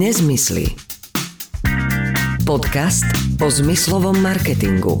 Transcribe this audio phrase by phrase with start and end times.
[0.00, 0.64] Nezmysly.
[2.48, 3.04] Podcast
[3.36, 4.96] o zmyslovom marketingu.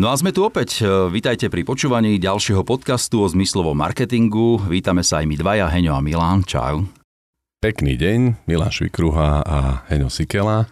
[0.00, 0.80] No a sme tu opäť.
[1.12, 4.56] Vítajte pri počúvaní ďalšieho podcastu o zmyslovom marketingu.
[4.72, 6.48] Vítame sa aj my dvaja, Heňo a Milan.
[6.48, 6.88] Čau.
[7.60, 10.64] Pekný deň, Milan Švikruha a Heňo Sikela.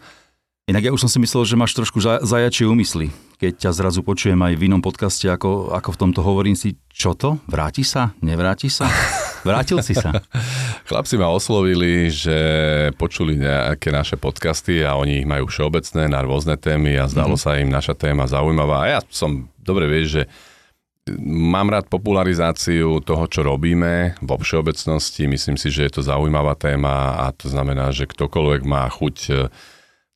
[0.72, 3.13] Inak ja už som si myslel, že máš trošku zajačie úmysly.
[3.36, 7.13] Keď ťa zrazu počujem aj v inom podcaste, ako, ako v tomto hovorím si, čo
[7.13, 7.45] to?
[7.45, 8.17] Vráti sa?
[8.25, 8.89] Nevráti sa?
[9.47, 10.11] Vrátil si sa.
[10.89, 12.39] Chlapci ma oslovili, že
[12.99, 17.55] počuli nejaké naše podcasty a oni ich majú všeobecné na rôzne témy a zdalo mm-hmm.
[17.57, 18.77] sa im naša téma zaujímavá.
[18.85, 20.23] A ja som dobre vieš, že
[21.25, 25.25] mám rád popularizáciu toho, čo robíme vo všeobecnosti.
[25.25, 29.17] Myslím si, že je to zaujímavá téma a to znamená, že ktokoľvek má chuť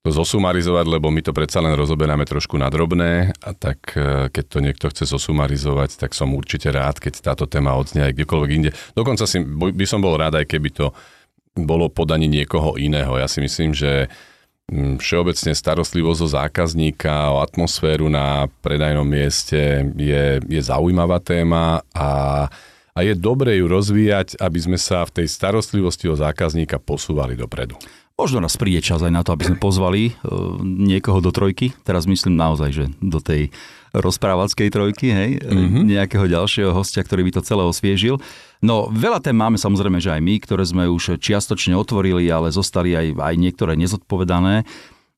[0.03, 4.59] zosumarizovať, lebo my to predsa len rozoberáme trošku na drobné a tak e, keď to
[4.59, 8.71] niekto chce zosumarizovať, tak som určite rád, keď táto téma odznie aj kdekoľvek inde.
[8.99, 10.91] Dokonca si, by som bol rád, aj keby to
[11.55, 13.15] bolo podaní niekoho iného.
[13.15, 14.11] Ja si myslím, že
[14.75, 22.11] mm, všeobecne starostlivosť o zákazníka, o atmosféru na predajnom mieste je, je zaujímavá téma a,
[22.91, 27.79] a je dobre ju rozvíjať, aby sme sa v tej starostlivosti o zákazníka posúvali dopredu.
[28.23, 31.75] Možno nás príde čas aj na to, aby sme pozvali uh, niekoho do trojky.
[31.83, 33.51] Teraz myslím naozaj, že do tej
[33.91, 35.91] rozprávackej trojky, hej, mm-hmm.
[35.91, 38.23] nejakého ďalšieho hostia, ktorý by to celé osviežil.
[38.63, 42.95] No, veľa tém máme samozrejme, že aj my, ktoré sme už čiastočne otvorili, ale zostali
[42.95, 44.71] aj, aj niektoré nezodpovedané.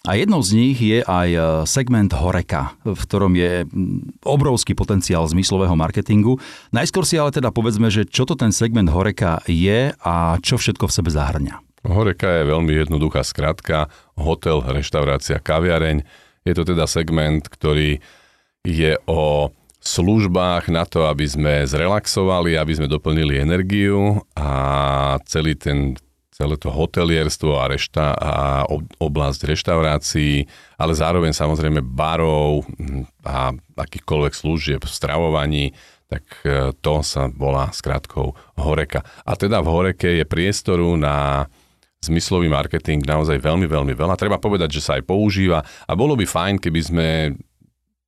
[0.08, 3.68] A jednou z nich je aj e, segment Horeka, v ktorom je
[4.24, 6.40] obrovský potenciál zmyslového marketingu.
[6.72, 10.88] Najskôr si ale teda povedzme, že čo to ten segment Horeka je a čo všetko
[10.88, 11.73] v sebe zahrňa.
[11.84, 16.00] Horeka je veľmi jednoduchá skratka, hotel, reštaurácia, kaviareň.
[16.48, 18.00] Je to teda segment, ktorý
[18.64, 19.52] je o
[19.84, 24.50] službách na to, aby sme zrelaxovali, aby sme doplnili energiu a
[25.28, 25.92] celý ten,
[26.32, 28.32] celé to hotelierstvo a, rešta, a
[28.96, 30.48] oblasť reštaurácií,
[30.80, 32.64] ale zároveň samozrejme barov
[33.28, 35.64] a akýchkoľvek služieb v stravovaní,
[36.08, 39.04] tak e, to sa volá skratkou Horeka.
[39.28, 41.44] A teda v Horeke je priestoru na
[42.04, 44.20] zmyslový marketing naozaj veľmi, veľmi veľa.
[44.20, 47.08] Treba povedať, že sa aj používa a bolo by fajn, keby sme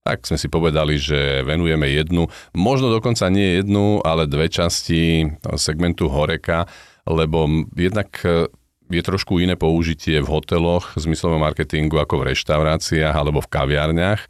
[0.07, 5.27] tak sme si povedali, že venujeme jednu, možno dokonca nie jednu, ale dve časti
[5.59, 6.71] segmentu Horeka,
[7.11, 8.47] lebo jednak e,
[8.87, 14.23] je trošku iné použitie v hoteloch zmyslovom marketingu ako v reštauráciách alebo v kaviarniach.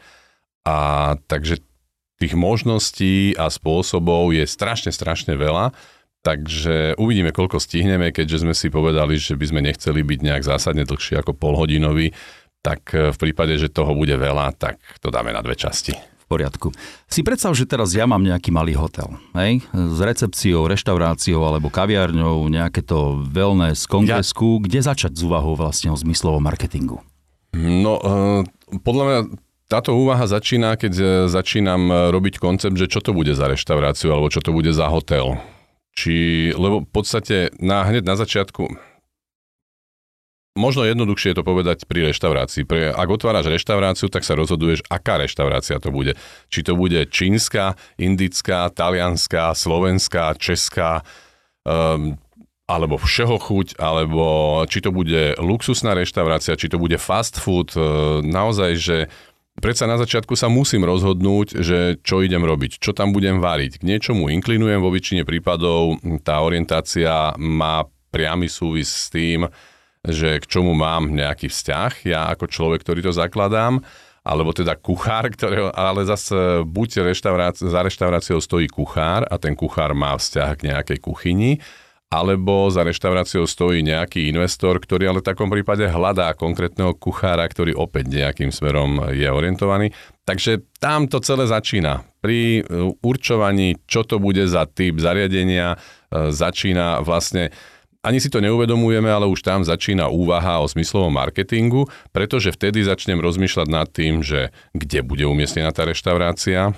[0.65, 0.77] A
[1.29, 1.61] takže
[2.17, 5.77] tých možností a spôsobov je strašne, strašne veľa.
[6.27, 10.83] Takže uvidíme, koľko stihneme, keďže sme si povedali, že by sme nechceli byť nejak zásadne
[10.83, 12.11] dlhší ako polhodinový,
[12.67, 15.95] tak e, v prípade, že toho bude veľa, tak to dáme na dve časti.
[15.95, 16.75] V poriadku.
[17.07, 19.07] Si predstav, že teraz ja mám nejaký malý hotel,
[19.39, 19.63] hej?
[19.71, 24.59] S recepciou, reštauráciou alebo kaviárňou, nejaké to wellness kongresku.
[24.59, 24.63] Ja...
[24.67, 27.07] Kde začať s úvahou vlastne o zmyslovom marketingu?
[27.55, 28.43] No, uh,
[28.83, 29.19] podľa mňa
[29.71, 34.31] táto úvaha začína, keď e, začínam robiť koncept, že čo to bude za reštauráciu alebo
[34.31, 35.39] čo to bude za hotel
[35.97, 38.69] či, lebo v podstate na, hneď na začiatku,
[40.57, 42.69] možno jednoduchšie je to povedať pri reštaurácii.
[42.69, 46.17] Pre, ak otváraš reštauráciu, tak sa rozhoduješ, aká reštaurácia to bude.
[46.53, 51.05] Či to bude čínska, indická, talianská, slovenská, česká,
[51.65, 52.21] um,
[52.67, 57.73] alebo všeho chuť, alebo či to bude luxusná reštaurácia, či to bude fast food.
[57.73, 58.97] Uh, naozaj, že
[59.61, 63.81] predsa na začiatku sa musím rozhodnúť, že čo idem robiť, čo tam budem variť.
[63.81, 69.49] K niečomu inklinujem, vo väčšine prípadov tá orientácia má priamy súvis s tým,
[70.07, 73.83] že k čomu mám nejaký vzťah, ja ako človek, ktorý to zakladám,
[74.27, 77.07] alebo teda kuchár, ktorého, ale zase buď
[77.63, 81.59] za reštauráciou stojí kuchár a ten kuchár má vzťah k nejakej kuchyni,
[82.07, 87.75] alebo za reštauráciou stojí nejaký investor, ktorý ale v takom prípade hľadá konkrétneho kuchára, ktorý
[87.75, 89.91] opäť nejakým smerom je orientovaný.
[90.23, 92.07] Takže tam to celé začína.
[92.23, 97.51] Pri e, určovaní, čo to bude za typ zariadenia, e, začína vlastne
[98.07, 103.19] ani si to neuvedomujeme, ale už tam začína úvaha o zmyslovom marketingu, pretože vtedy začnem
[103.19, 106.71] rozmýšľať nad tým, že kde bude umiestnená tá reštaurácia,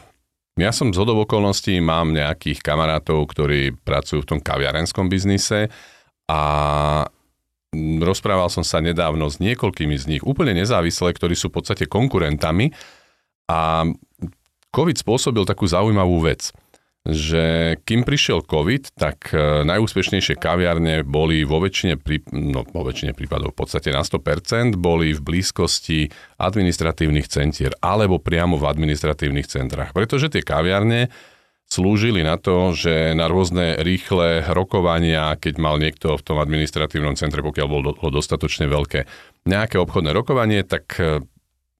[0.58, 5.70] ja som z okolností, mám nejakých kamarátov, ktorí pracujú v tom kaviarenskom biznise
[6.26, 6.40] a
[8.02, 12.74] rozprával som sa nedávno s niekoľkými z nich, úplne nezávisle, ktorí sú v podstate konkurentami
[13.48, 13.86] a
[14.68, 16.50] COVID spôsobil takú zaujímavú vec–
[17.08, 23.16] že kým prišiel COVID, tak e, najúspešnejšie kaviarne boli vo väčšine, prí, no, vo väčšine
[23.16, 29.96] prípadov v podstate na 100%, boli v blízkosti administratívnych centier alebo priamo v administratívnych centrách.
[29.96, 31.08] Pretože tie kaviarne
[31.68, 37.40] slúžili na to, že na rôzne rýchle rokovania, keď mal niekto v tom administratívnom centre,
[37.40, 39.08] pokiaľ bolo dostatočne veľké,
[39.48, 41.24] nejaké obchodné rokovanie, tak e,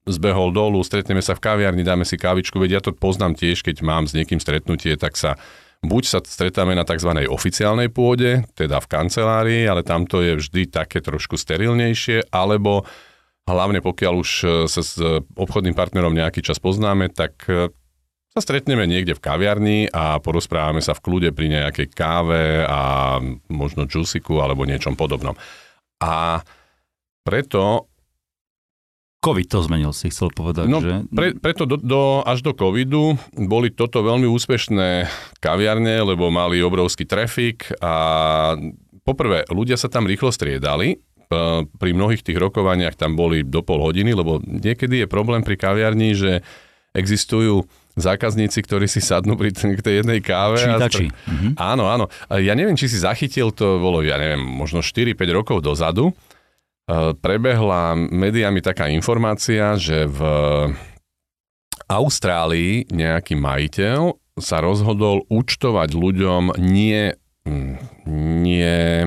[0.09, 3.85] zbehol dolu, stretneme sa v kaviarni, dáme si kávičku, veď ja to poznám tiež, keď
[3.85, 5.37] mám s niekým stretnutie, tak sa
[5.85, 7.13] buď sa stretáme na tzv.
[7.29, 12.83] oficiálnej pôde, teda v kancelárii, ale tamto je vždy také trošku sterilnejšie, alebo
[13.47, 14.99] hlavne pokiaľ už e, sa s
[15.37, 17.47] obchodným partnerom nejaký čas poznáme, tak
[18.29, 23.17] sa stretneme niekde v kaviarni a porozprávame sa v kľude pri nejakej káve a
[23.49, 25.33] možno džusiku alebo niečom podobnom.
[25.99, 26.45] A
[27.25, 27.89] preto
[29.19, 31.03] COVID to zmenil, si chcel povedať, no, že?
[31.11, 35.11] Pre, preto do, do, až do covidu boli toto veľmi úspešné
[35.43, 38.55] kaviarne, lebo mali obrovský trafik a
[39.03, 41.03] poprvé, ľudia sa tam rýchlo striedali,
[41.69, 46.17] pri mnohých tých rokovaniach tam boli do pol hodiny, lebo niekedy je problém pri kaviarni,
[46.17, 46.41] že
[46.97, 50.57] existujú zákazníci, ktorí si sadnú pri t- k tej jednej káve.
[50.57, 51.05] Čítači.
[51.05, 51.51] A str- mm-hmm.
[51.59, 52.05] Áno, áno.
[52.33, 56.17] Ja neviem, či si zachytil, to bolo, ja neviem, možno 4-5 rokov dozadu.
[57.21, 60.19] Prebehla médiami taká informácia, že v
[61.89, 67.13] Austrálii nejaký majiteľ sa rozhodol účtovať ľuďom nie,
[67.45, 67.75] mm,
[68.41, 69.05] nie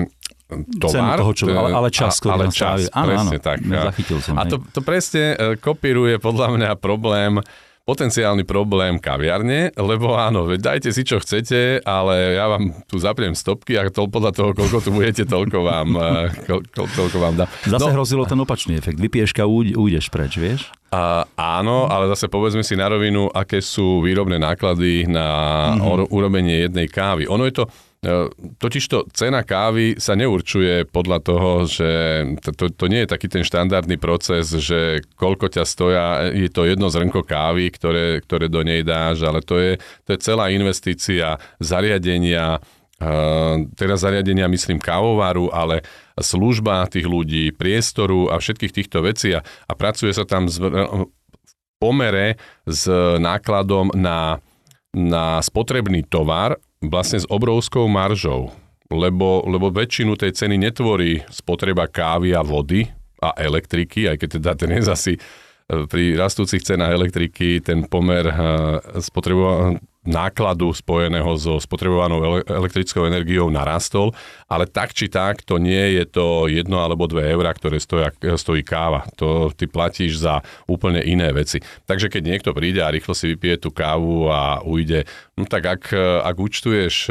[0.77, 3.57] tovar, toho, čo, ale, ale čas, ale čas, áno, presne áno, tak.
[3.65, 4.33] Zachytil som.
[4.37, 7.41] A to, to presne e, kopíruje podľa mňa problém
[7.83, 13.35] potenciálny problém kaviarne, lebo áno, veď dajte si čo chcete, ale ja vám tu zapriem
[13.35, 17.33] stopky a to podľa toho, koľko tu budete, toľko vám, eh, ko, ko, toľko vám
[17.43, 17.47] dám.
[17.67, 19.03] Zase no, hrozilo ten opačný efekt.
[19.03, 20.71] Vypieš a ujdeš preč, vieš?
[20.95, 25.27] A, áno, ale zase povedzme si na rovinu, aké sú výrobné náklady na
[25.75, 26.07] mm-hmm.
[26.13, 27.27] urobenie jednej kávy.
[27.27, 27.63] Ono je to,
[28.59, 31.91] totižto cena kávy sa neurčuje podľa toho, že
[32.43, 36.05] to, to, nie je taký ten štandardný proces, že koľko ťa stoja,
[36.35, 40.19] je to jedno zrnko kávy, ktoré, ktoré do nej dáš, ale to je, to je
[40.19, 42.59] celá investícia zariadenia,
[43.03, 45.83] Uh, teraz zariadenia myslím kávovaru, ale
[46.15, 51.03] služba tých ľudí, priestoru a všetkých týchto vecí a, a pracuje sa tam z, v
[51.83, 52.87] pomere s
[53.19, 54.39] nákladom na,
[54.95, 56.55] na spotrebný tovar
[56.87, 58.51] vlastne s obrovskou maržou,
[58.91, 62.87] lebo, lebo väčšinu tej ceny netvorí spotreba kávy a vody
[63.23, 65.19] a elektriky, aj keď teda dnes asi e,
[65.87, 68.35] pri rastúcich cenách elektriky ten pomer e,
[68.99, 74.11] spotreba, nákladu spojeného so spotrebovanou elektrickou energiou narastol,
[74.51, 78.61] ale tak či tak to nie je to jedno alebo dve eurá, ktoré stoja, stojí
[78.61, 79.07] káva.
[79.15, 81.63] To ty platíš za úplne iné veci.
[81.87, 85.07] Takže keď niekto príde a rýchlo si vypije tú kávu a ujde,
[85.39, 85.83] no tak ak,
[86.23, 87.07] ak účtuješ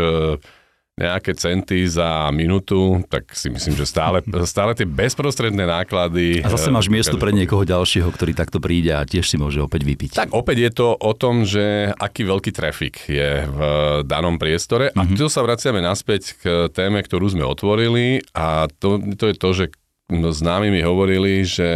[0.93, 6.45] nejaké centy za minútu, tak si myslím, že stále, stále tie bezprostredné náklady...
[6.45, 9.89] A zase máš miesto pre niekoho ďalšieho, ktorý takto príde a tiež si môže opäť
[9.89, 10.21] vypiť.
[10.21, 13.59] Tak opäť je to o tom, že aký veľký trafik je v
[14.05, 14.93] danom priestore.
[14.93, 15.01] Mm-hmm.
[15.01, 15.17] A mhm.
[15.17, 19.65] tu sa vraciame naspäť k téme, ktorú sme otvorili a to, to je to, že
[20.13, 21.71] známi mi hovorili, že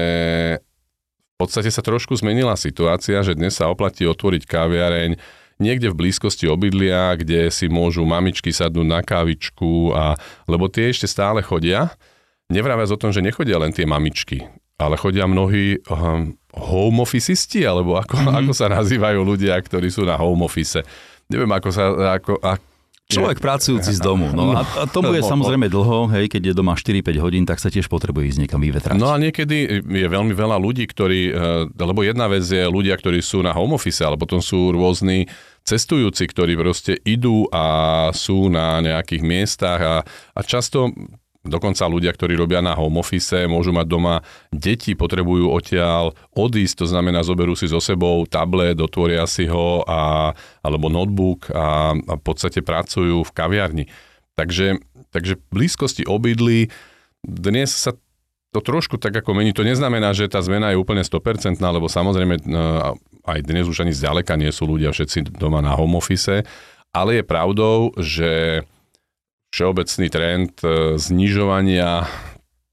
[1.36, 5.10] v podstate sa trošku zmenila situácia, že dnes sa oplatí otvoriť kaviareň
[5.56, 10.16] niekde v blízkosti obydlia, kde si môžu mamičky sadnúť na kávičku, a,
[10.48, 11.92] lebo tie ešte stále chodia.
[12.46, 14.46] Nevrávac o tom, že nechodia len tie mamičky,
[14.78, 18.38] ale chodia mnohí um, home officeisti, alebo ako, mm-hmm.
[18.44, 20.84] ako sa nazývajú ľudia, ktorí sú na home office.
[21.26, 22.75] Neviem, ako sa, ako, ako
[23.06, 24.34] Človek pracujúci z domu.
[24.34, 27.70] No, a, a to bude samozrejme dlho, hej, keď je doma 4-5 hodín, tak sa
[27.70, 28.98] tiež potrebuje ísť niekam vyvetrať.
[28.98, 33.22] No a niekedy je veľmi veľa ľudí, ktorí, eh, lebo jedna vec je ľudia, ktorí
[33.22, 35.30] sú na home office, ale potom sú rôzni
[35.62, 39.96] cestujúci, ktorí proste idú a sú na nejakých miestach a,
[40.34, 40.90] a často
[41.46, 44.14] Dokonca ľudia, ktorí robia na home office, môžu mať doma
[44.50, 50.34] deti, potrebujú odtiaľ odísť, to znamená, zoberú si so sebou tablet, otvoria si ho a,
[50.60, 53.84] alebo notebook a, a v podstate pracujú v kaviarni.
[54.36, 54.82] Takže,
[55.14, 56.68] takže blízkosti obydlí
[57.24, 57.96] dnes sa
[58.54, 59.52] to trošku tak ako mení.
[59.52, 63.92] To neznamená, že tá zmena je úplne 100%, lebo samozrejme no, aj dnes už ani
[63.92, 66.46] zďaleka nie sú ľudia všetci doma na home office,
[66.94, 68.62] ale je pravdou, že
[69.54, 72.06] všeobecný trend e, znižovania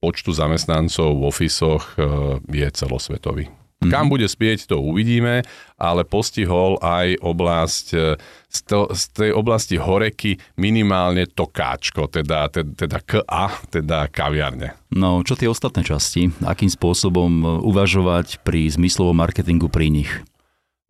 [0.04, 2.04] počtu zamestnancov v ofisoch e,
[2.52, 3.48] je celosvetový.
[3.48, 3.92] Mm-hmm.
[3.92, 5.44] Kam bude spieť, to uvidíme,
[5.76, 8.16] ale postihol aj oblasť, e,
[8.48, 14.76] z, to, z tej oblasti horeky minimálne to káčko, teda, teda, teda KA, teda kaviarne.
[14.94, 16.32] No, čo tie ostatné časti?
[16.48, 20.12] Akým spôsobom uvažovať pri zmyslovom marketingu pri nich?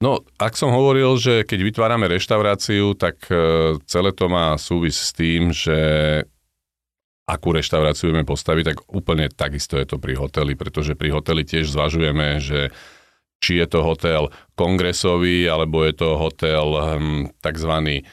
[0.04, 5.16] No, ak som hovoril, že keď vytvárame reštauráciu, tak e, celé to má súvis s
[5.16, 5.80] tým, že
[7.24, 11.72] akú reštauráciu budeme postaviť, tak úplne takisto je to pri hoteli, pretože pri hoteli tiež
[11.72, 12.76] zvažujeme, že
[13.40, 14.28] či je to hotel
[14.60, 18.04] kongresový, alebo je to hotel hm, tzv.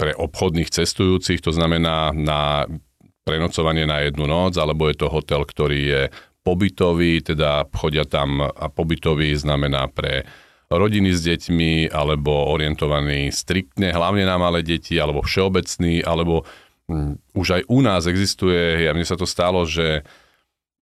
[0.00, 2.64] pre obchodných cestujúcich, to znamená na
[3.28, 6.02] prenocovanie na jednu noc, alebo je to hotel, ktorý je
[6.40, 10.24] pobytový, teda chodia tam a pobytový znamená pre
[10.76, 16.44] rodiny s deťmi, alebo orientovaný striktne hlavne na malé deti, alebo všeobecný, alebo
[16.88, 20.06] hm, už aj u nás existuje, ja mne sa to stalo, že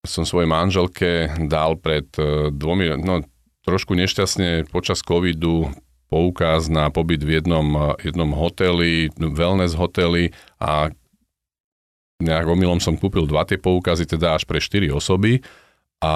[0.06, 3.26] som svojej manželke dal pred e, dvomi, no
[3.66, 5.74] trošku nešťastne počas covidu
[6.06, 10.30] poukaz na pobyt v jednom, jednom hoteli, wellness hoteli
[10.62, 10.94] a
[12.22, 15.42] nejak omylom som kúpil dva tie poukazy, teda až pre 4 osoby
[16.00, 16.14] a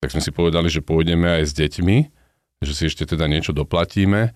[0.00, 1.96] tak sme si povedali, že pôjdeme aj s deťmi,
[2.64, 4.32] že si ešte teda niečo doplatíme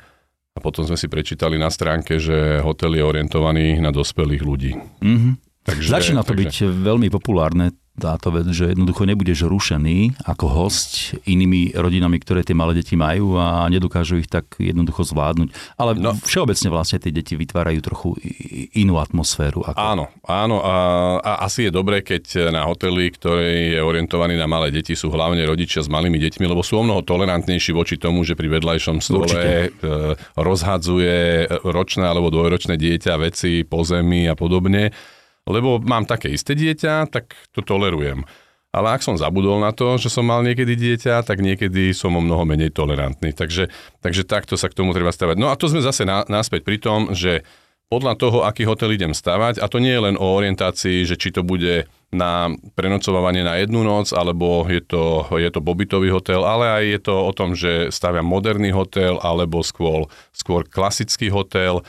[0.51, 4.73] a potom sme si prečítali na stránke, že hotel je orientovaný na dospelých ľudí.
[5.01, 5.33] Mm-hmm.
[5.65, 6.41] Takže, Začína to takže...
[6.41, 12.57] byť veľmi populárne táto vec, že jednoducho nebudeš rušený ako host inými rodinami, ktoré tie
[12.57, 15.77] malé deti majú a nedokážu ich tak jednoducho zvládnuť.
[15.77, 18.09] Ale no, všeobecne vlastne tie deti vytvárajú trochu
[18.73, 19.63] inú atmosféru.
[19.69, 19.77] Ako...
[19.77, 20.77] Áno, áno a,
[21.21, 25.45] a asi je dobré, keď na hoteli, ktorý je orientovaný na malé deti, sú hlavne
[25.45, 29.29] rodičia s malými deťmi, lebo sú o mnoho tolerantnejší voči tomu, že pri vedľajšom stole
[29.29, 29.77] Určite.
[29.85, 34.95] E, rozhadzuje ročné alebo dvojročné dieťa veci po zemi a podobne
[35.51, 38.25] lebo mám také isté dieťa, tak to tolerujem.
[38.71, 42.23] Ale ak som zabudol na to, že som mal niekedy dieťa, tak niekedy som o
[42.23, 43.35] mnoho menej tolerantný.
[43.35, 43.67] Takže,
[43.99, 45.37] takže takto sa k tomu treba stavať.
[45.43, 47.43] No a to sme zase náspäť pri tom, že
[47.91, 51.35] podľa toho, aký hotel idem stavať, a to nie je len o orientácii, že či
[51.35, 56.71] to bude na prenocovanie na jednu noc, alebo je to, je to pobytový hotel, ale
[56.71, 61.83] aj je to o tom, že staviam moderný hotel, alebo skôr, skôr klasický hotel,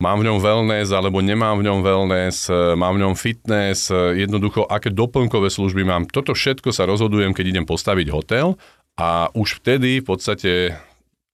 [0.00, 4.24] mám v ňom wellness alebo nemám v ňom wellness, e, mám v ňom fitness, e,
[4.24, 6.08] jednoducho aké doplnkové služby mám.
[6.08, 8.56] Toto všetko sa rozhodujem, keď idem postaviť hotel
[8.96, 10.52] a už vtedy v podstate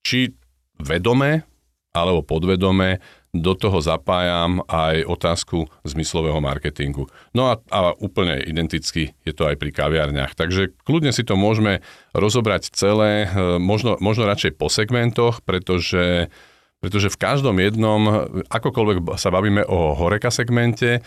[0.02, 0.34] či
[0.82, 1.46] vedome
[1.96, 3.00] alebo podvedome
[3.32, 7.08] do toho zapájam aj otázku zmyslového marketingu.
[7.36, 10.32] No a, a úplne identicky je to aj pri kaviarniach.
[10.32, 11.84] Takže kľudne si to môžeme
[12.16, 16.32] rozobrať celé, e, možno, možno radšej po segmentoch, pretože
[16.80, 21.00] pretože v každom jednom, akokoľvek sa bavíme o horeka segmente,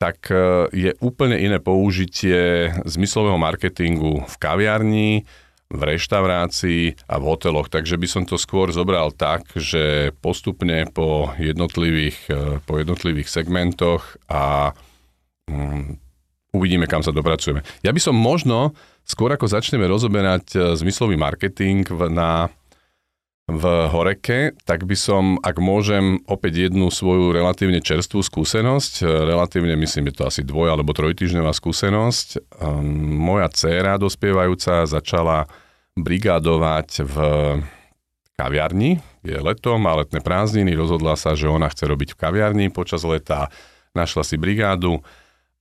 [0.00, 5.28] tak e, je úplne iné použitie zmyslového marketingu v kaviarni,
[5.70, 7.70] v reštaurácii a v hoteloch.
[7.70, 14.18] Takže by som to skôr zobral tak, že postupne po jednotlivých, e, po jednotlivých segmentoch
[14.26, 14.74] a
[15.46, 15.94] um,
[16.50, 17.62] uvidíme, kam sa dopracujeme.
[17.86, 18.74] Ja by som možno,
[19.06, 22.50] skôr ako začneme rozoberať e, zmyslový marketing na
[23.58, 30.10] v Horeke, tak by som, ak môžem, opäť jednu svoju relatívne čerstvú skúsenosť, relatívne myslím,
[30.10, 32.28] je to asi dvoj alebo trojtyžňová skúsenosť.
[32.38, 35.50] Ehm, moja dcéra dospievajúca začala
[35.98, 37.16] brigádovať v
[38.38, 43.04] kaviarni, je letom, má letné prázdniny, rozhodla sa, že ona chce robiť v kaviarni počas
[43.04, 43.52] leta,
[43.92, 45.04] našla si brigádu,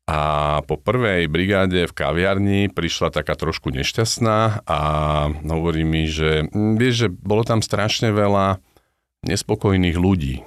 [0.09, 0.17] a
[0.65, 4.79] po prvej brigáde v kaviarni prišla taká trošku nešťastná a
[5.45, 8.57] hovorí mi, že hm, vieš, že bolo tam strašne veľa
[9.29, 10.41] nespokojných ľudí.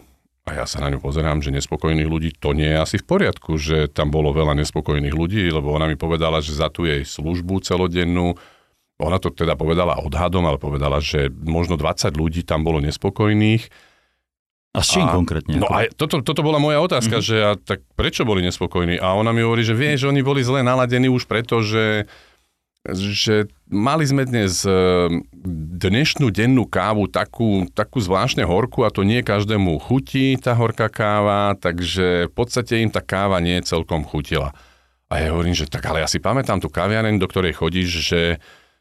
[0.51, 3.55] A ja sa na ňu pozerám, že nespokojných ľudí to nie je asi v poriadku,
[3.55, 7.63] že tam bolo veľa nespokojných ľudí, lebo ona mi povedala, že za tú jej službu
[7.63, 8.35] celodennú,
[8.99, 13.71] ona to teda povedala odhadom, ale povedala, že možno 20 ľudí tam bolo nespokojných
[14.73, 15.61] a s čím a, konkrétne?
[15.61, 17.29] No a toto, toto bola moja otázka, mm-hmm.
[17.29, 18.97] že a, tak prečo boli nespokojní?
[18.97, 22.09] A ona mi hovorí, že vie, že oni boli zle naladení už preto, že,
[22.89, 25.13] že mali sme dnes e,
[25.77, 31.53] dnešnú dennú kávu takú, takú zvláštne horku a to nie každému chutí tá horká káva,
[31.61, 34.57] takže v podstate im tá káva nie celkom chutila.
[35.13, 38.21] A ja hovorím, že tak ale ja si pamätám tú kaviareň, do ktorej chodíš, že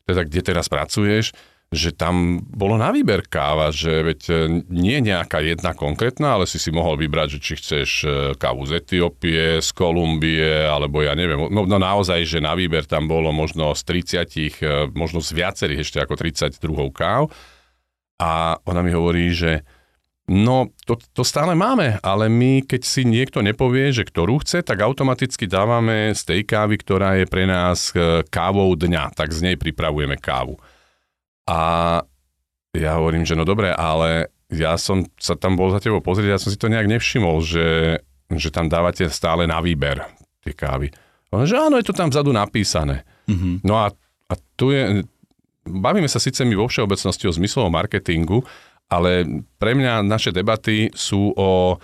[0.07, 1.36] teda kde teraz pracuješ,
[1.72, 4.34] že tam bolo na výber káva, že veď e,
[4.68, 8.84] nie nejaká jedna konkrétna, ale si si mohol vybrať, že či chceš e, kávu z
[8.84, 13.72] Etiópie, z Kolumbie, alebo ja neviem, no, no naozaj, že na výber tam bolo možno
[13.72, 17.32] z 30, e, možno z viacerých ešte ako 30 druhov káv.
[18.20, 19.63] A ona mi hovorí, že
[20.28, 24.84] no to, to stále máme, ale my keď si niekto nepovie, že ktorú chce, tak
[24.84, 27.96] automaticky dávame z tej kávy, ktorá je pre nás
[28.28, 30.60] kávou dňa, tak z nej pripravujeme kávu.
[31.50, 31.60] A
[32.71, 36.41] ja hovorím, že no dobre, ale ja som sa tam bol za tebou pozrieť, ja
[36.41, 38.00] som si to nejak nevšimol, že,
[38.31, 40.03] že tam dávate stále na výber
[40.43, 40.91] tie kávy.
[41.31, 43.07] On, že áno, je to tam vzadu napísané.
[43.31, 43.63] Mm-hmm.
[43.63, 43.91] No a,
[44.27, 45.07] a tu je,
[45.63, 48.43] bavíme sa síce my vo všeobecnosti o zmyslovom marketingu,
[48.91, 49.24] ale
[49.55, 51.79] pre mňa naše debaty sú o,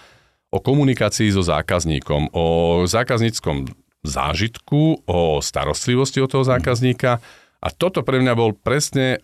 [0.52, 2.46] o komunikácii so zákazníkom, o
[2.84, 3.72] zákazníckom
[4.04, 7.20] zážitku, o starostlivosti od toho zákazníka.
[7.24, 9.22] Mm a toto pre mňa bol presne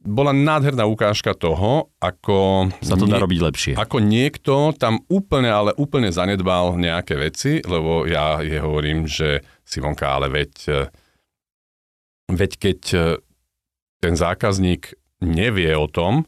[0.00, 2.68] bola nádherná ukážka toho, ako...
[2.80, 3.72] Sa to dá robiť lepšie.
[3.76, 10.08] Ako niekto tam úplne, ale úplne zanedbal nejaké veci, lebo ja je hovorím, že Simonka,
[10.08, 10.80] ale veď, e,
[12.32, 13.00] veď keď e,
[14.00, 16.24] ten zákazník nevie o tom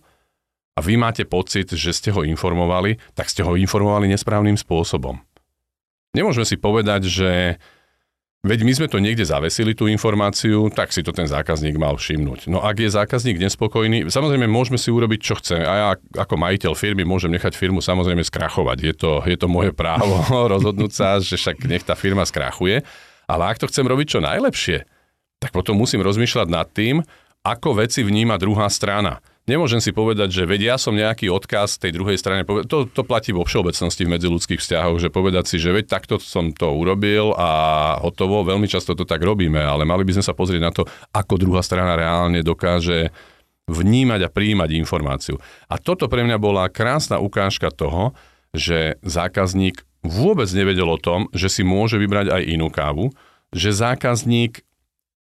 [0.77, 5.17] a vy máte pocit, že ste ho informovali, tak ste ho informovali nesprávnym spôsobom.
[6.13, 7.57] Nemôžeme si povedať, že
[8.43, 12.51] Veď my sme to niekde zavesili, tú informáciu, tak si to ten zákazník mal všimnúť.
[12.51, 15.63] No ak je zákazník nespokojný, samozrejme môžeme si urobiť, čo chceme.
[15.63, 18.79] A ja ako majiteľ firmy môžem nechať firmu samozrejme skrachovať.
[18.83, 20.27] Je to, je to moje právo
[20.59, 22.83] rozhodnúť sa, že však nech tá firma skrachuje.
[23.31, 24.91] Ale ak to chcem robiť čo najlepšie,
[25.39, 26.99] tak potom musím rozmýšľať nad tým,
[27.47, 29.23] ako veci vníma druhá strana.
[29.43, 32.47] Nemôžem si povedať, že vedia ja som nejaký odkaz tej druhej strane.
[32.47, 36.55] To, to platí vo všeobecnosti v medziludských vzťahoch, že povedať si, že veď takto som
[36.55, 37.51] to urobil a
[37.99, 38.47] hotovo.
[38.47, 41.59] Veľmi často to tak robíme, ale mali by sme sa pozrieť na to, ako druhá
[41.59, 43.11] strana reálne dokáže
[43.67, 45.43] vnímať a prijímať informáciu.
[45.67, 48.15] A toto pre mňa bola krásna ukážka toho,
[48.55, 53.11] že zákazník vôbec nevedel o tom, že si môže vybrať aj inú kávu,
[53.51, 54.63] že zákazník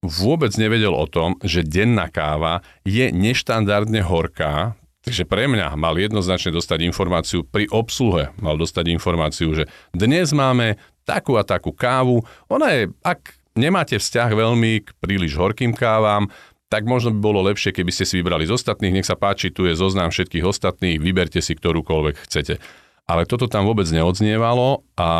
[0.07, 6.51] vôbec nevedel o tom, že denná káva je neštandardne horká, Takže pre mňa mal jednoznačne
[6.51, 12.75] dostať informáciu pri obsluhe, mal dostať informáciu, že dnes máme takú a takú kávu, ona
[12.75, 16.27] je, ak nemáte vzťah veľmi k príliš horkým kávam,
[16.67, 19.71] tak možno by bolo lepšie, keby ste si vybrali z ostatných, nech sa páči, tu
[19.71, 22.59] je zoznam všetkých ostatných, vyberte si ktorúkoľvek chcete
[23.07, 25.11] ale toto tam vôbec neodznievalo a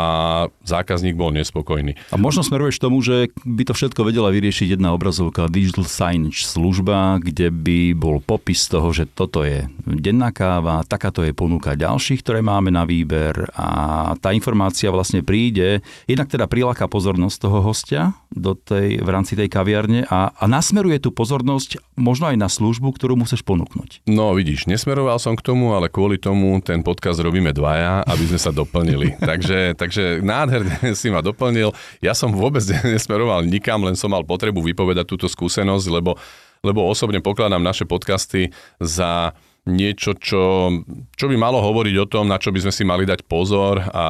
[0.67, 1.95] zákazník bol nespokojný.
[2.11, 7.23] A možno smeruješ tomu, že by to všetko vedela vyriešiť jedna obrazovka Digital Signage služba,
[7.23, 12.43] kde by bol popis toho, že toto je denná káva, takáto je ponuka ďalších, ktoré
[12.43, 15.79] máme na výber a tá informácia vlastne príde,
[16.11, 20.99] jednak teda priláka pozornosť toho hostia do tej, v rámci tej kaviarne a, a nasmeruje
[20.99, 24.03] tú pozornosť možno aj na službu, ktorú musíš ponúknuť.
[24.09, 28.23] No vidíš, nesmeroval som k tomu, ale kvôli tomu ten podcast robíme dva dvaja, aby
[28.25, 29.07] sme sa doplnili.
[29.29, 31.69] takže, takže nádherne si ma doplnil.
[32.01, 32.65] Ja som vôbec
[32.97, 36.17] nesmeroval nikam, len som mal potrebu vypovedať túto skúsenosť, lebo,
[36.65, 38.49] lebo osobne pokladám naše podcasty
[38.81, 40.71] za niečo, čo,
[41.13, 44.05] čo by malo hovoriť o tom, na čo by sme si mali dať pozor a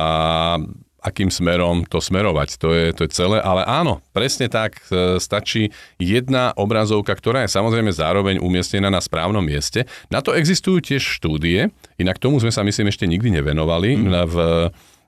[1.08, 2.60] akým smerom to smerovať.
[2.60, 3.39] To je, to je celé.
[3.39, 4.84] Ale áno, presne tak.
[4.91, 9.88] E, stačí jedna obrazovka, ktorá je samozrejme zároveň umiestnená na správnom mieste.
[10.12, 14.06] Na to existujú tiež štúdie, inak tomu sme sa myslím ešte nikdy nevenovali mm.
[14.28, 14.38] v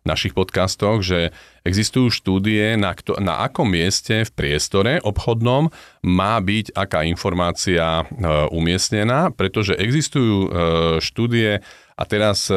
[0.07, 1.35] našich podcastoch, že
[1.67, 5.67] existujú štúdie, na, kto, na akom mieste v priestore obchodnom
[6.07, 8.03] má byť aká informácia e,
[8.49, 10.49] umiestnená, pretože existujú e,
[11.03, 11.59] štúdie
[11.99, 12.55] a teraz e,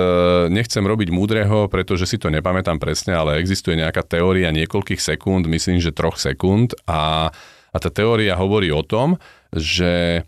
[0.55, 5.83] nechcem robiť múdreho, pretože si to nepamätám presne, ale existuje nejaká teória niekoľkých sekúnd, myslím,
[5.83, 6.78] že troch sekúnd.
[6.87, 7.35] A,
[7.74, 9.18] a tá teória hovorí o tom,
[9.50, 10.22] že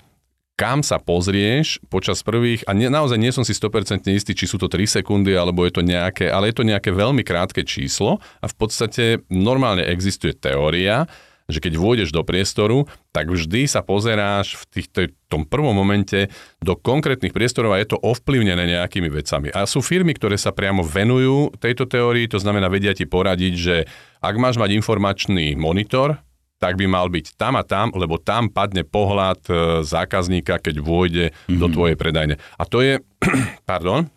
[0.59, 4.59] kam sa pozrieš počas prvých, a ne, naozaj nie som si 100% istý, či sú
[4.59, 8.19] to 3 sekundy, alebo je to nejaké, ale je to nejaké veľmi krátke číslo.
[8.43, 11.07] A v podstate normálne existuje teória,
[11.45, 16.33] že keď vôjdeš do priestoru, tak vždy sa pozeráš v týchto, tom prvom momente
[16.65, 19.53] do konkrétnych priestorov a je to ovplyvnené nejakými vecami.
[19.53, 23.77] A sú firmy, ktoré sa priamo venujú tejto teórii, to znamená vedia ti poradiť, že
[24.25, 26.17] ak máš mať informačný monitor,
[26.57, 29.53] tak by mal byť tam a tam, lebo tam padne pohľad e,
[29.85, 31.61] zákazníka, keď vôjde mm-hmm.
[31.61, 32.41] do tvojej predajne.
[32.57, 33.05] A to je,
[33.69, 34.09] pardon,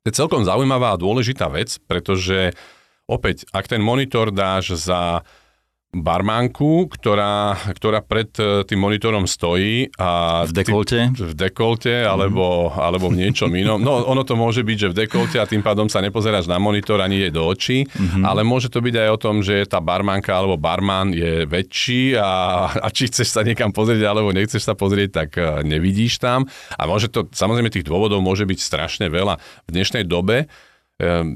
[0.00, 2.56] to je celkom zaujímavá a dôležitá vec, pretože
[3.04, 5.26] opäť, ak ten monitor dáš za
[6.00, 9.88] barmánku, ktorá, ktorá pred e, tým monitorom stojí.
[9.96, 11.12] A v dekolte?
[11.12, 12.80] Tý, v dekolte, alebo, mm.
[12.80, 13.80] alebo v niečom inom.
[13.80, 17.00] No ono to môže byť, že v dekolte a tým pádom sa nepozeráš na monitor
[17.00, 18.22] ani jej do očí, mm-hmm.
[18.24, 22.66] ale môže to byť aj o tom, že tá barmánka alebo barman je väčší a,
[22.76, 26.44] a či chceš sa niekam pozrieť alebo nechceš sa pozrieť, tak e, nevidíš tam.
[26.76, 29.38] A môže to, samozrejme tých dôvodov môže byť strašne veľa.
[29.66, 30.48] V dnešnej dobe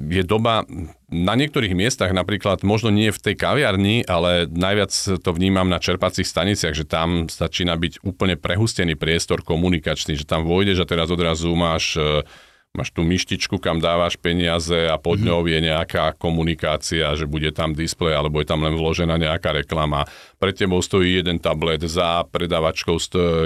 [0.09, 0.64] je doba
[1.12, 4.88] na niektorých miestach, napríklad možno nie v tej kaviarni, ale najviac
[5.20, 10.49] to vnímam na čerpacích staniciach, že tam začína byť úplne prehustený priestor komunikačný, že tam
[10.49, 12.25] vojdeš a teraz odrazu máš e,
[12.70, 15.27] máš tú myštičku, kam dávaš peniaze a pod mhm.
[15.27, 20.07] ňou je nejaká komunikácia, že bude tam displej alebo je tam len vložená nejaká reklama.
[20.38, 22.96] Pred tebou stojí jeden tablet, za predavačkou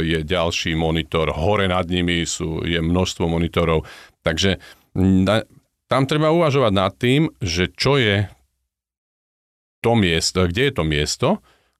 [0.04, 3.88] je ďalší monitor, hore nad nimi sú, je množstvo monitorov.
[4.20, 4.60] Takže
[4.94, 5.42] na,
[5.88, 8.28] tam treba uvažovať nad tým, že čo je
[9.84, 11.28] to miesto, kde je to miesto,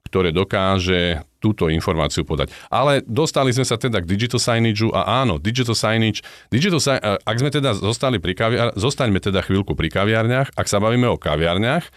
[0.05, 2.53] ktoré dokáže túto informáciu podať.
[2.69, 7.37] Ale dostali sme sa teda k digital signage a áno, digital signage, digital sign, ak
[7.37, 11.89] sme teda zostali pri kaviar, zostaňme teda chvíľku pri kaviarniach, ak sa bavíme o kaviarniach,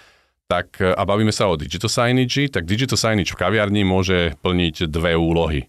[0.47, 5.19] tak a bavíme sa o digital signage, tak digital signage v kaviarni môže plniť dve
[5.19, 5.67] úlohy.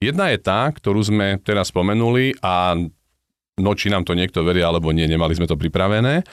[0.00, 2.76] Jedna je tá, ktorú sme teraz spomenuli a
[3.58, 6.26] no či nám to niekto verí alebo nie, nemali sme to pripravené.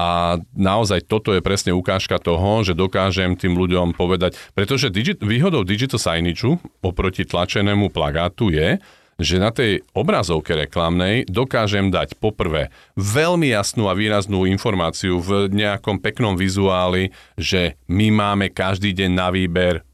[0.00, 5.60] A naozaj toto je presne ukážka toho, že dokážem tým ľuďom povedať, pretože digi- výhodou
[5.60, 8.80] digital signage oproti tlačenému plagátu je,
[9.20, 16.00] že na tej obrazovke reklamnej dokážem dať poprvé veľmi jasnú a výraznú informáciu v nejakom
[16.00, 19.84] peknom vizuáli, že my máme každý deň na výber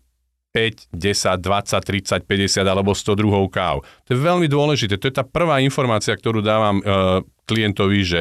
[0.57, 3.85] 5, 10, 20, 30, 50 alebo 100 druhov káv.
[4.09, 4.97] To je veľmi dôležité.
[4.97, 6.85] To je tá prvá informácia, ktorú dávam e,
[7.45, 8.21] klientovi, že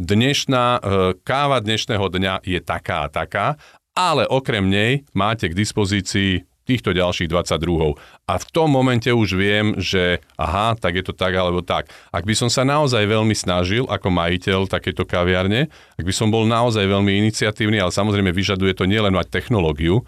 [0.00, 0.80] dnešná e,
[1.20, 3.60] káva dnešného dňa je taká a taká,
[3.92, 8.00] ale okrem nej máte k dispozícii týchto ďalších 20 druhov.
[8.24, 11.92] A v tom momente už viem, že aha, tak je to tak alebo tak.
[12.12, 16.44] Ak by som sa naozaj veľmi snažil ako majiteľ takéto kaviarne, ak by som bol
[16.48, 20.04] naozaj veľmi iniciatívny, ale samozrejme vyžaduje to nielen mať technológiu,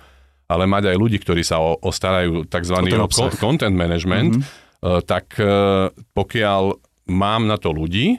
[0.50, 2.76] ale mať aj ľudí, ktorí sa o, o starajú tzv.
[2.90, 5.06] O content management, mm-hmm.
[5.06, 5.46] tak e,
[5.94, 6.74] pokiaľ
[7.06, 8.18] mám na to ľudí,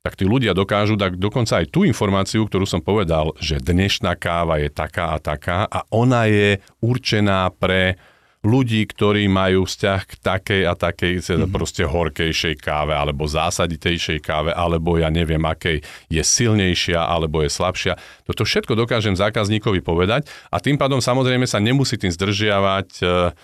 [0.00, 4.56] tak tí ľudia dokážu dať dokonca aj tú informáciu, ktorú som povedal, že dnešná káva
[4.60, 8.00] je taká a taká a ona je určená pre
[8.40, 11.52] ľudí, ktorí majú vzťah k takej a takej mm-hmm.
[11.52, 18.00] proste horkejšej káve alebo zásaditejšej káve alebo ja neviem akej je silnejšia alebo je slabšia.
[18.24, 23.36] Toto všetko dokážem zákazníkovi povedať a tým pádom samozrejme sa nemusí tým zdržiavať uh,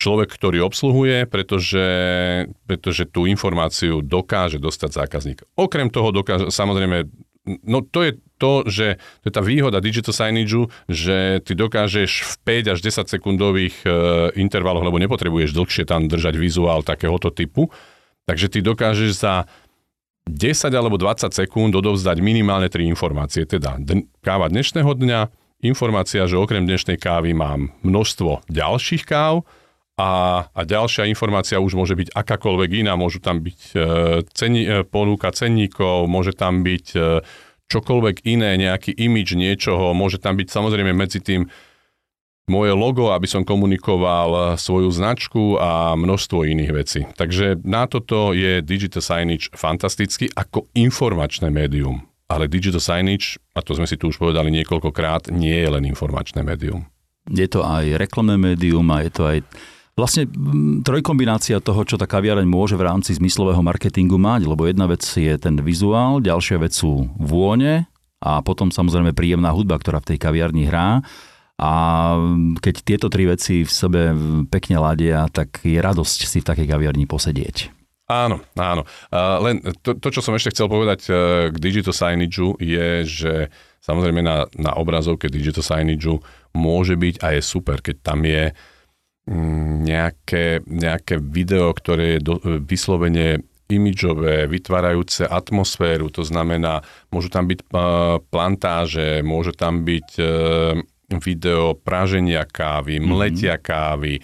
[0.00, 1.86] človek, ktorý obsluhuje, pretože,
[2.64, 5.38] pretože tú informáciu dokáže dostať zákazník.
[5.60, 7.04] Okrem toho dokáže, samozrejme,
[7.46, 12.34] no to je to, že to je tá výhoda digital signage, že ty dokážeš v
[12.64, 13.88] 5 až 10 sekundových e,
[14.40, 17.68] intervaloch, lebo nepotrebuješ dlhšie tam držať vizuál takéhoto typu,
[18.24, 19.44] takže ty dokážeš za
[20.28, 23.44] 10 alebo 20 sekúnd odovzdať minimálne 3 informácie.
[23.44, 23.76] Teda
[24.24, 25.20] káva dnešného dňa,
[25.60, 29.44] informácia, že okrem dnešnej kávy mám množstvo ďalších káv,
[30.00, 30.08] a,
[30.56, 32.96] a ďalšia informácia už môže byť akákoľvek iná.
[32.96, 33.84] Môžu tam byť e,
[34.32, 37.00] ceni, e, ponúka cenníkov, môže tam byť e,
[37.68, 41.46] čokoľvek iné, nejaký imič niečoho, môže tam byť samozrejme medzi tým
[42.50, 47.00] moje logo, aby som komunikoval svoju značku a množstvo iných vecí.
[47.14, 52.10] Takže na toto je digital signage fantastický ako informačné médium.
[52.26, 56.42] Ale digital signage, a to sme si tu už povedali niekoľkokrát, nie je len informačné
[56.42, 56.90] médium.
[57.30, 59.38] Je to aj reklamné médium a je to aj
[60.00, 60.24] vlastne
[60.80, 65.36] trojkombinácia toho, čo tá kaviareň môže v rámci zmyslového marketingu mať, lebo jedna vec je
[65.36, 67.84] ten vizuál, ďalšia vec sú vône
[68.24, 71.04] a potom samozrejme príjemná hudba, ktorá v tej kaviarni hrá.
[71.60, 71.72] A
[72.64, 74.16] keď tieto tri veci v sebe
[74.48, 77.68] pekne ladia, tak je radosť si v takej kaviarni posedieť.
[78.08, 78.88] Áno, áno.
[79.12, 81.12] Len to, to, čo som ešte chcel povedať e,
[81.54, 83.32] k digital signage je, že
[83.84, 86.18] samozrejme na, na obrazovke digital signage
[86.50, 88.69] môže byť a je super, keď tam je Mm,
[89.30, 92.34] nejaké, nejaké video, ktoré je do,
[92.66, 96.82] vyslovene imidžové, vytvárajúce atmosféru, to znamená,
[97.14, 100.74] môžu tam byť uh, plantáže, môže tam byť uh,
[101.22, 103.06] video práženia kávy, mhm.
[103.06, 103.66] mletia mm-hmm.
[103.66, 104.14] kávy.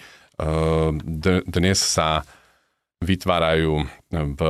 [1.01, 2.21] D- dnes sa
[3.01, 4.41] vytvárajú v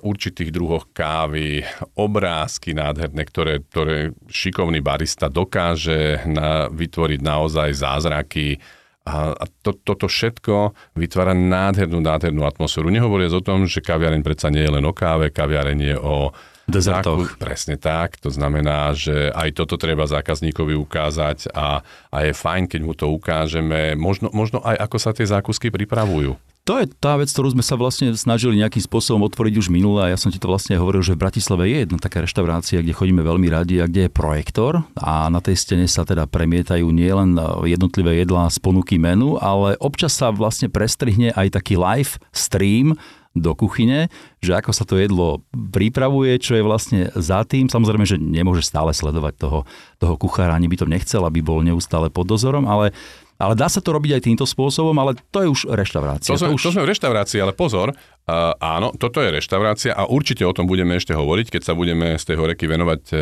[0.00, 1.64] určitých druhoch kávy
[1.96, 8.60] obrázky nádherné, ktoré, ktoré šikovný barista dokáže na, vytvoriť naozaj zázraky
[9.06, 12.90] a, a to, toto všetko vytvára nádhernú, nádhernú atmosféru.
[12.90, 16.34] Nehovoriac o tom, že kaviareň predsa nie je len o káve, kaviareň je o
[16.66, 17.38] dezertoch.
[17.38, 18.18] Presne tak.
[18.26, 23.06] To znamená, že aj toto treba zákazníkovi ukázať a, a je fajn, keď mu to
[23.14, 23.94] ukážeme.
[23.94, 26.34] Možno, možno aj ako sa tie zákusky pripravujú.
[26.66, 30.10] To je tá vec, ktorú sme sa vlastne snažili nejakým spôsobom otvoriť už minule a
[30.10, 33.22] ja som ti to vlastne hovoril, že v Bratislave je jedna taká reštaurácia, kde chodíme
[33.22, 37.38] veľmi radi a kde je projektor a na tej stene sa teda premietajú nielen
[37.70, 42.98] jednotlivé jedlá z ponuky menu, ale občas sa vlastne prestrihne aj taký live stream
[43.30, 44.10] do kuchyne,
[44.42, 47.70] že ako sa to jedlo pripravuje, čo je vlastne za tým.
[47.70, 49.58] Samozrejme, že nemôže stále sledovať toho,
[50.02, 52.90] toho kuchára, ani by to nechcel, aby bol neustále pod dozorom, ale
[53.36, 56.32] ale dá sa to robiť aj týmto spôsobom, ale to je už reštaurácia.
[56.32, 56.62] To, to, už...
[56.62, 60.64] to sme v reštaurácii, ale pozor, uh, áno, toto je reštaurácia a určite o tom
[60.64, 63.20] budeme ešte hovoriť, keď sa budeme z tej horeky venovať uh,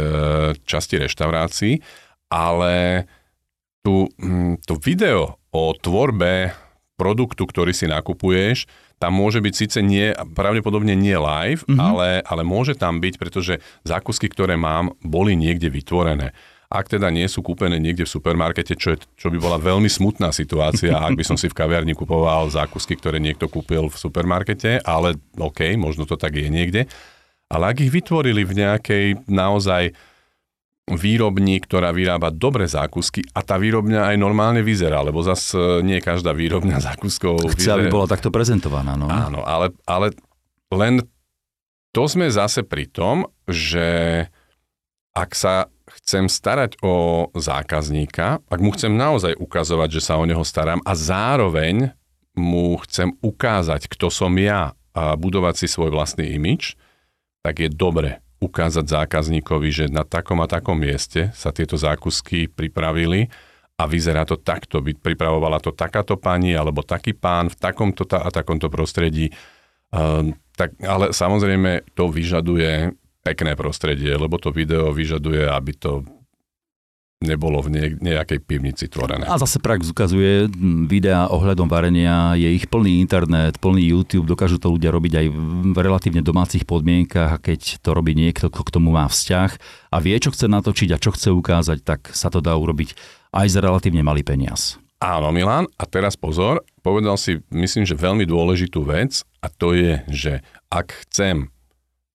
[0.63, 1.83] časti reštaurácií,
[2.31, 3.05] ale
[3.83, 6.55] tu, um, to video o tvorbe
[6.95, 8.71] produktu, ktorý si nakupuješ,
[9.03, 11.77] tam môže byť síce nie, pravdepodobne nie live, mm-hmm.
[11.83, 16.33] ale, ale môže tam byť, pretože zákusky, ktoré mám, boli niekde vytvorené
[16.75, 20.35] ak teda nie sú kúpené niekde v supermarkete, čo, je, čo by bola veľmi smutná
[20.35, 25.15] situácia, ak by som si v kaviarni kupoval zákusky, ktoré niekto kúpil v supermarkete, ale
[25.39, 26.91] OK, možno to tak je niekde.
[27.47, 29.95] Ale ak ich vytvorili v nejakej naozaj
[30.85, 36.37] výrobní, ktorá vyrába dobré zákusky a tá výrobňa aj normálne vyzerá, lebo zase nie každá
[36.37, 37.81] výrobňa zákuskov Chce, vyzerá.
[37.81, 38.93] aby bola takto prezentovaná.
[38.93, 39.09] No.
[39.09, 40.13] Áno, ale, ale
[40.69, 41.01] len
[41.95, 44.27] to sme zase pri tom, že
[45.17, 50.43] ak sa chcem starať o zákazníka, ak mu chcem naozaj ukazovať, že sa o neho
[50.43, 51.95] starám a zároveň
[52.35, 56.79] mu chcem ukázať, kto som ja a budovať si svoj vlastný imič,
[57.43, 63.27] tak je dobre ukázať zákazníkovi, že na takom a takom mieste sa tieto zákusky pripravili
[63.75, 64.79] a vyzerá to takto.
[64.79, 69.35] By pripravovala to takáto pani alebo taký pán v takomto a takomto prostredí.
[69.91, 76.05] Uh, tak, ale samozrejme to vyžaduje pekné prostredie, lebo to video vyžaduje, aby to
[77.25, 79.25] nebolo v nejakej pivnici tvorené.
[79.25, 80.45] A zase prax ukazuje,
[80.85, 85.27] videá ohľadom varenia, je ich plný internet, plný YouTube, dokážu to ľudia robiť aj
[85.73, 89.51] v relatívne domácich podmienkach a keď to robí niekto, kto k tomu má vzťah
[89.89, 92.93] a vie, čo chce natočiť a čo chce ukázať, tak sa to dá urobiť
[93.33, 94.77] aj za relatívne malý peniaz.
[95.01, 100.01] Áno, Milan, a teraz pozor, povedal si, myslím, že veľmi dôležitú vec a to je,
[100.13, 100.33] že
[100.69, 101.54] ak chcem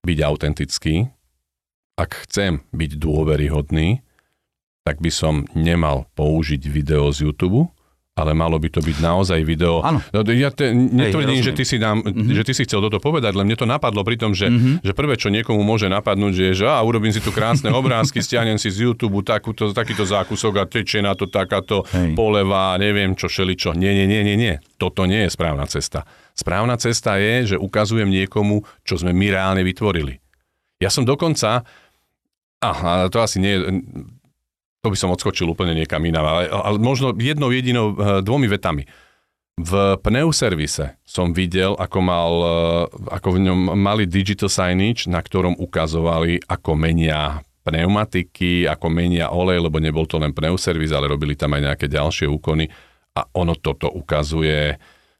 [0.03, 1.07] byť autentický,
[1.99, 3.99] ak chcem byť dôveryhodný,
[4.87, 7.67] tak by som nemal použiť video z YouTube,
[8.19, 9.79] ale malo by to byť naozaj video.
[9.79, 10.03] Áno.
[10.11, 12.35] No, ja te, netvrdím, že ty, si dám, mm-hmm.
[12.35, 14.83] že ty si chcel toto povedať, len mne to napadlo pri tom, že, mm-hmm.
[14.83, 18.19] že prvé, čo niekomu môže napadnúť, že je, že á, urobím si tu krásne obrázky,
[18.19, 22.19] stiahnem si z YouTube takúto, takýto zákusok a tečie na to takáto Hej.
[22.19, 23.71] poleva, neviem čo, šeličo.
[23.71, 24.53] Nie, nie, nie, nie, nie.
[24.75, 26.03] Toto nie je správna cesta.
[26.39, 30.23] Správna cesta je, že ukazujem niekomu, čo sme my reálne vytvorili.
[30.79, 31.67] Ja som dokonca,
[32.63, 33.59] aha, to asi nie
[34.79, 38.87] to by som odskočil úplne niekam inám, ale, ale možno jednou jedinou, eh, dvomi vetami.
[39.59, 42.51] V pneuservise som videl, ako, mal, eh,
[43.11, 49.67] ako v ňom mali digital signage, na ktorom ukazovali, ako menia pneumatiky, ako menia olej,
[49.67, 52.71] lebo nebol to len pneuservis, ale robili tam aj nejaké ďalšie úkony.
[53.19, 54.79] A ono toto ukazuje,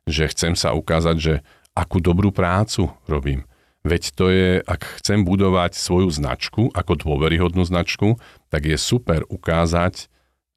[0.09, 1.33] že chcem sa ukázať, že
[1.77, 3.45] akú dobrú prácu robím.
[3.87, 8.19] Veď to je, ak chcem budovať svoju značku ako dôveryhodnú značku,
[8.51, 10.08] tak je super ukázať,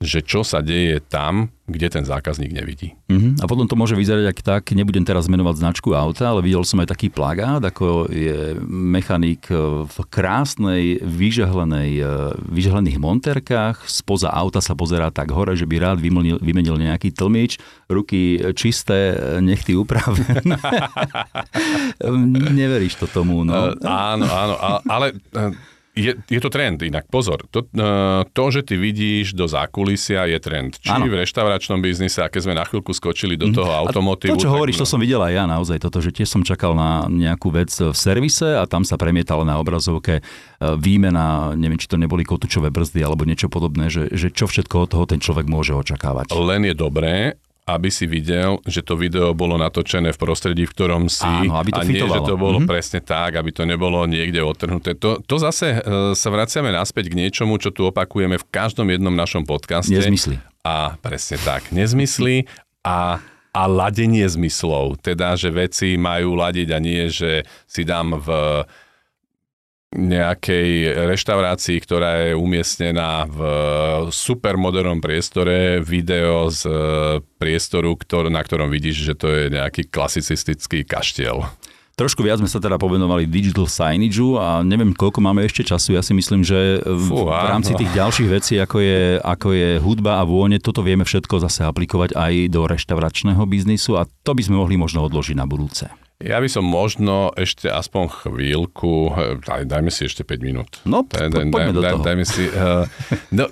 [0.03, 2.99] že čo sa deje tam, kde ten zákazník nevidí.
[3.07, 3.39] Uh-huh.
[3.39, 6.83] A potom to môže vyzerať ak tak, nebudem teraz menovať značku auta, ale videl som
[6.83, 9.47] aj taký plagát, ako je mechanik
[9.87, 12.15] v krásnej, vyžehlenej, e,
[12.51, 17.63] vyžehlených monterkách, spoza auta sa pozerá tak hore, že by rád vymenil, vymenil nejaký tlmič,
[17.87, 20.43] ruky čisté, nechty upravené.
[22.59, 23.73] Neveríš to tomu, no?
[23.73, 25.17] Uh, áno, áno, ale
[25.93, 27.45] je, je to trend inak, pozor.
[27.53, 30.81] To, uh, to, že ty vidíš do zákulisia, je trend.
[30.81, 31.05] Či ano.
[31.05, 33.55] v reštauračnom biznise, a keď sme na chvíľku skočili do mhm.
[33.61, 34.33] toho automotívu.
[34.33, 34.89] To, čo hovoríš, no...
[34.89, 37.93] to som videl aj ja naozaj, toto, že tiež som čakal na nejakú vec v
[37.93, 40.23] servise a tam sa premietala na obrazovke e,
[40.81, 44.89] výmena, neviem, či to neboli kotúčové brzdy alebo niečo podobné, že, že čo všetko od
[44.97, 46.33] toho ten človek môže očakávať.
[46.33, 47.37] Len je dobré,
[47.75, 51.71] aby si videl, že to video bolo natočené v prostredí, v ktorom si Áno, aby
[51.73, 52.71] to a nie, že to bolo mm-hmm.
[52.71, 54.97] presne tak, aby to nebolo niekde odtrhnuté.
[55.01, 59.13] To, to zase uh, sa vraciame naspäť k niečomu, čo tu opakujeme v každom jednom
[59.13, 59.93] našom podcaste.
[59.93, 60.37] Nezmysly.
[60.63, 62.47] A presne tak, nezmysly
[62.87, 63.19] a
[63.53, 68.29] a ladenie zmyslov, teda, že veci majú ladiť a nie, že si dám v
[69.93, 73.39] nejakej reštaurácii, ktorá je umiestnená v
[74.09, 76.73] supermodernom priestore, video z e,
[77.37, 81.45] priestoru, ktor- na ktorom vidíš, že to je nejaký klasicistický kaštiel.
[81.93, 85.93] Trošku viac sme sa teda povenovali digital signageu a neviem, koľko máme ešte času.
[85.93, 90.19] Ja si myslím, že v, v rámci tých ďalších vecí, ako je, ako je hudba
[90.19, 94.57] a vône, toto vieme všetko zase aplikovať aj do reštauračného biznisu a to by sme
[94.57, 95.93] mohli možno odložiť na budúce.
[96.23, 99.11] Ja by som možno ešte aspoň chvíľku,
[99.43, 100.79] daj, dajme si ešte 5 minút.
[100.87, 102.05] No, daj, daj, poďme daj, do toho.
[102.07, 102.87] Dajme si, uh,
[103.35, 103.51] no,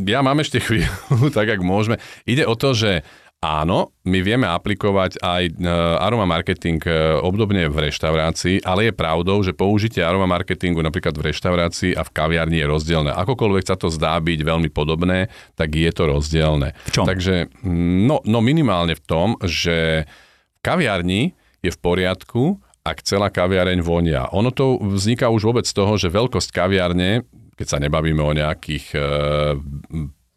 [0.00, 2.00] ja mám ešte chvíľu, tak ak môžeme.
[2.24, 3.04] Ide o to, že
[3.44, 6.80] áno, my vieme aplikovať aj uh, aroma marketing
[7.20, 12.10] obdobne v reštaurácii, ale je pravdou, že použitie aroma marketingu napríklad v reštaurácii a v
[12.16, 13.12] kaviarni je rozdielne.
[13.12, 15.28] Akokoľvek sa to zdá byť veľmi podobné,
[15.60, 16.72] tak je to rozdielne.
[16.88, 17.04] V čom?
[17.04, 20.08] Takže no, no minimálne v tom, že
[20.56, 24.26] v kaviarni je v poriadku, ak celá kaviareň vonia.
[24.32, 28.96] Ono to vzniká už vôbec z toho, že veľkosť kaviarne, keď sa nebavíme o nejakých
[28.96, 29.00] e,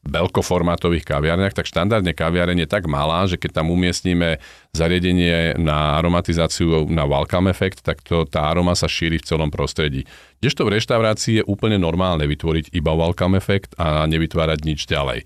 [0.03, 4.43] veľkoformátových kaviarniach, tak štandardne kaviareň je tak malá, že keď tam umiestnime
[4.75, 10.03] zariadenie na aromatizáciu na welcome effect, tak to, tá aroma sa šíri v celom prostredí.
[10.43, 15.23] Kdežto v reštaurácii je úplne normálne vytvoriť iba welcome effect a nevytvárať nič ďalej.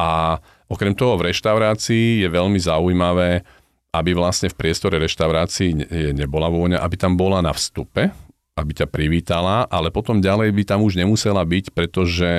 [0.00, 0.40] A
[0.72, 3.44] okrem toho v reštaurácii je veľmi zaujímavé,
[3.92, 5.72] aby vlastne v priestore reštaurácií
[6.12, 8.12] nebola vôňa, aby tam bola na vstupe
[8.58, 12.34] aby ťa privítala, ale potom ďalej by tam už nemusela byť, pretože,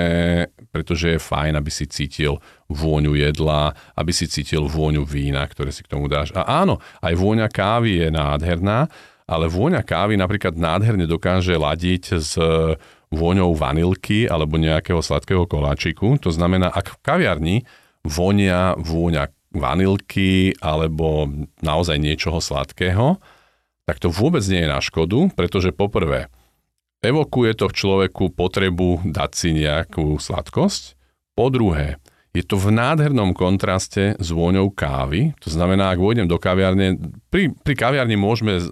[0.76, 5.80] pretože je fajn, aby si cítil vôňu jedla, aby si cítil vôňu vína, ktoré si
[5.80, 6.36] k tomu dáš.
[6.36, 8.92] A áno, aj vôňa kávy je nádherná,
[9.24, 12.36] ale vôňa kávy napríklad nádherne dokáže ladiť s
[13.10, 16.20] vôňou vanilky alebo nejakého sladkého koláčiku.
[16.22, 17.56] To znamená, ak v kaviarni
[18.04, 21.26] vonia vôňa vanilky alebo
[21.62, 23.18] naozaj niečoho sladkého,
[23.90, 26.30] tak to vôbec nie je na škodu, pretože poprvé,
[27.02, 30.94] evokuje to v človeku potrebu dať si nejakú sladkosť.
[31.34, 31.98] Po druhé,
[32.30, 35.34] je to v nádhernom kontraste s vôňou kávy.
[35.42, 37.02] To znamená, ak vôjdem do kaviarne,
[37.34, 38.64] pri, pri kaviarni môžeme, e,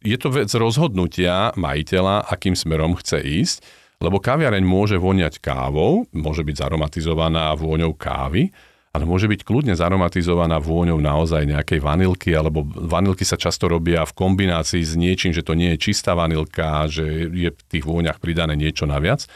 [0.00, 3.56] je to vec rozhodnutia majiteľa, akým smerom chce ísť,
[4.00, 8.48] lebo kaviareň môže voňať kávou, môže byť zaromatizovaná vôňou kávy,
[8.94, 14.14] ale môže byť kľudne zaromatizovaná vôňou naozaj nejakej vanilky, alebo vanilky sa často robia v
[14.14, 18.54] kombinácii s niečím, že to nie je čistá vanilka, že je v tých vôňach pridané
[18.54, 19.26] niečo naviac.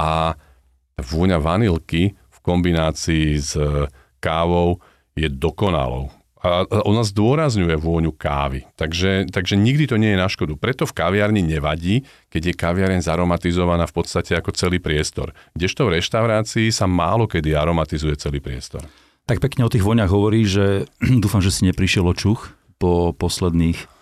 [0.00, 0.40] A
[0.96, 3.52] vôňa vanilky v kombinácii s
[4.16, 4.80] kávou
[5.12, 6.08] je dokonalou
[6.46, 8.62] a ona zdôrazňuje vôňu kávy.
[8.78, 10.54] Takže, takže nikdy to nie je na škodu.
[10.54, 15.34] Preto v kaviarni nevadí, keď je kaviareň zaromatizovaná v podstate ako celý priestor.
[15.58, 18.86] Kdežto v reštaurácii sa málo kedy aromatizuje celý priestor.
[19.26, 20.86] Tak pekne o tých voňach hovorí, že
[21.22, 23.95] dúfam, že si neprišiel očuch po posledných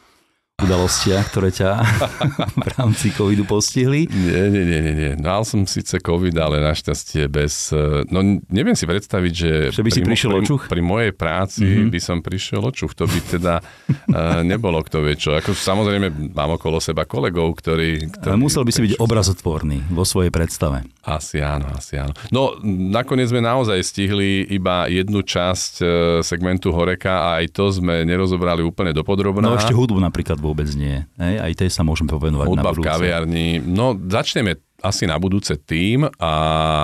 [0.65, 1.83] udalostiach, ktoré ťa
[2.63, 4.07] v rámci covidu postihli?
[4.07, 5.13] Nie, nie, nie, nie, nie.
[5.19, 7.75] Mal som síce covid, ale našťastie bez...
[7.75, 9.51] Eh, no neviem si predstaviť, že...
[9.75, 10.63] Že by si pri, prišiel pri, očuch?
[10.71, 11.91] Pri mojej práci mm-hmm.
[11.91, 12.95] by som prišiel očuch.
[12.95, 15.35] To by teda uh, nebolo kto vie čo.
[15.35, 18.15] Ako, samozrejme mám okolo seba kolegov, ktorí...
[18.15, 20.87] ktorí Musel by si byť obrazotvorný vo svojej predstave.
[21.03, 22.15] Asi áno, asi áno.
[22.31, 25.89] No nakoniec sme naozaj stihli iba jednu časť eh,
[26.23, 29.51] segmentu Horeka a aj to sme nerozobrali úplne dopodrobná.
[29.51, 31.01] No ešte hudbu napríklad vôbec nie.
[31.17, 31.35] Hej?
[31.41, 32.85] Aj tej sa môžeme povenovať Hudba na budúce.
[32.85, 33.47] v kaviarni.
[33.65, 36.35] No, začneme asi na budúce tým a,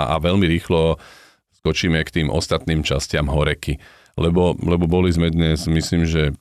[0.09, 0.97] a veľmi rýchlo
[1.61, 3.77] skočíme k tým ostatným častiam horeky.
[4.17, 6.33] Lebo, lebo boli sme dnes, myslím, že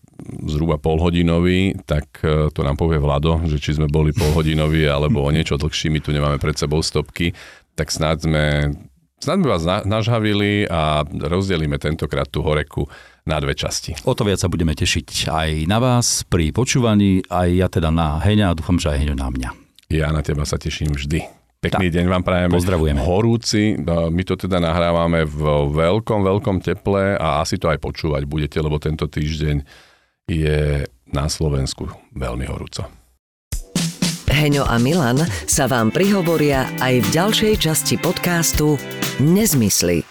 [0.48, 5.30] zhruba polhodinový, tak e, to nám povie Vlado, že či sme boli polhodinoví alebo o
[5.32, 7.32] niečo dlhší, my tu nemáme pred sebou stopky,
[7.80, 8.46] tak snáď sme,
[9.20, 12.88] snáď sme vás nažhavili a rozdelíme tentokrát tú horeku
[13.28, 13.94] na dve časti.
[14.08, 18.18] O to viac sa budeme tešiť aj na vás pri počúvaní, aj ja teda na
[18.18, 19.50] Heňa a dúfam, že aj Heňo na mňa.
[19.94, 21.40] Ja na teba sa teším vždy.
[21.60, 22.56] Pekný tak, deň vám prajeme.
[22.56, 23.04] Pozdravujeme.
[23.04, 25.44] Horúci, no, my to teda nahrávame v
[25.76, 29.60] veľkom, veľkom teple a asi to aj počúvať budete, lebo tento týždeň
[30.32, 32.88] je na Slovensku veľmi horúco.
[34.30, 38.80] Heňo a Milan sa vám prihovoria aj v ďalšej časti podcastu
[39.20, 40.04] Nezmysly